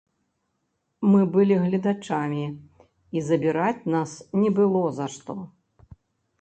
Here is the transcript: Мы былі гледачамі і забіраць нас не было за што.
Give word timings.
Мы 1.11 1.19
былі 1.35 1.55
гледачамі 1.65 2.45
і 3.19 3.25
забіраць 3.29 3.87
нас 3.99 4.11
не 4.45 4.49
было 4.59 4.85
за 4.99 5.05
што. 5.17 5.41